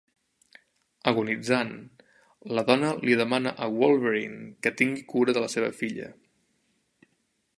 Agonitzant, 1.09 1.73
la 2.59 2.63
dona 2.71 2.89
li 3.09 3.19
demana 3.21 3.53
a 3.65 3.69
Wolverine 3.75 4.41
que 4.65 4.73
tingui 4.81 5.07
cura 5.15 5.39
de 5.39 5.47
la 5.47 5.53
seva 5.57 5.73
filla. 5.83 6.11